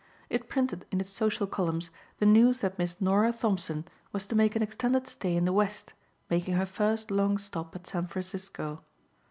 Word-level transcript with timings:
It 0.31 0.49
printed 0.49 0.87
in 0.89 0.99
its 0.99 1.11
social 1.11 1.45
columns 1.45 1.91
the 2.17 2.25
news 2.25 2.61
that 2.61 2.79
Miss 2.79 2.99
Norah 2.99 3.31
Thompson 3.33 3.85
was 4.11 4.25
to 4.25 4.35
make 4.35 4.55
an 4.55 4.63
extended 4.63 5.05
stay 5.05 5.35
in 5.35 5.45
the 5.45 5.53
West, 5.53 5.93
making 6.27 6.55
her 6.55 6.65
first 6.65 7.11
long 7.11 7.37
stop 7.37 7.75
at 7.75 7.85
San 7.85 8.07
Francisco. 8.07 8.81